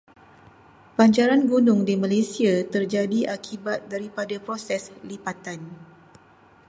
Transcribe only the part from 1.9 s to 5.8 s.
Malaysia terjadi akibat daripada proses lipatan.